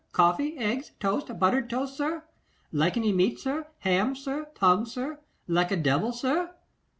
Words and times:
Coffee, 0.13 0.57
eggs, 0.57 0.93
toast, 0.99 1.37
buttered 1.37 1.69
toast, 1.69 1.95
sir? 1.95 2.23
Like 2.71 2.97
any 2.97 3.11
meat, 3.13 3.37
sir? 3.39 3.67
Ham, 3.81 4.15
sir? 4.15 4.47
Tongue, 4.55 4.87
sir? 4.87 5.19
Like 5.47 5.69
a 5.69 5.77
devil, 5.77 6.11
sir? 6.11 6.55